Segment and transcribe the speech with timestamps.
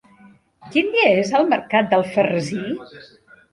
[0.75, 2.61] Quin dia és el mercat d'Alfarrasí?